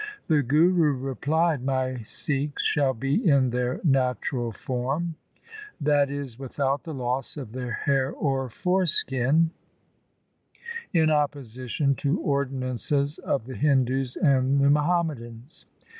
[0.25, 5.13] The Guru replied,' My Sikhs shall be in their natural form,
[5.79, 9.51] that is, without the loss of their hair or foreskin,
[10.91, 15.67] in opposition to ordinances of the Hindus and the Muhammadans.'